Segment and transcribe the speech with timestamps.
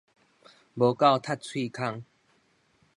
[0.03, 0.05] 無夠
[1.19, 2.03] 窒喙空